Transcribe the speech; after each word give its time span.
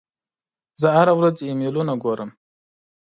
زه 0.81 0.87
هره 0.97 1.13
ورځ 1.19 1.35
ایمیلونه 1.47 1.93
ګورم. 2.03 2.29